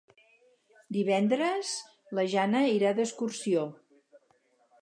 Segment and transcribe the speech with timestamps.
[0.97, 1.73] Divendres
[2.19, 3.71] na Jana irà d'excursió.